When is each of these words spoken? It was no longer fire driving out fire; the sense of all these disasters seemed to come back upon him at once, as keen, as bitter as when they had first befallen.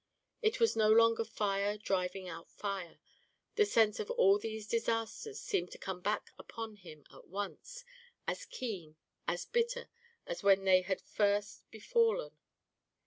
It 0.41 0.59
was 0.59 0.75
no 0.75 0.89
longer 0.91 1.23
fire 1.23 1.77
driving 1.77 2.27
out 2.27 2.49
fire; 2.49 2.97
the 3.53 3.67
sense 3.67 3.99
of 3.99 4.09
all 4.09 4.39
these 4.39 4.65
disasters 4.65 5.39
seemed 5.39 5.69
to 5.73 5.77
come 5.77 6.01
back 6.01 6.31
upon 6.39 6.77
him 6.77 7.03
at 7.13 7.27
once, 7.27 7.85
as 8.27 8.45
keen, 8.45 8.95
as 9.27 9.45
bitter 9.45 9.91
as 10.25 10.41
when 10.41 10.63
they 10.63 10.81
had 10.81 11.01
first 11.03 11.69
befallen. 11.69 12.35